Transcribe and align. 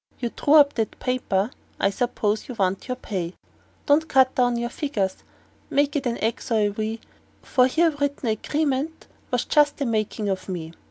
You 0.19 0.29
drew 0.31 0.55
up 0.55 0.73
that 0.73 0.97
paper 0.99 1.51
I 1.79 1.91
s'pose 1.91 2.47
you 2.49 2.55
want 2.55 2.87
your 2.87 2.95
pay. 2.95 3.35
Don't 3.85 4.07
cut 4.09 4.33
down 4.33 4.57
your 4.57 4.71
figures; 4.71 5.17
make 5.69 5.95
it 5.95 6.07
an 6.07 6.17
X 6.23 6.49
or 6.51 6.57
a 6.59 6.69
V; 6.69 6.99
For 7.43 7.67
that 7.67 7.77
'ere 7.77 7.91
written 7.91 8.27
agreement 8.29 9.05
was 9.29 9.45
just 9.45 9.77
the 9.77 9.85
makin' 9.85 10.27
of 10.27 10.49
me. 10.49 10.73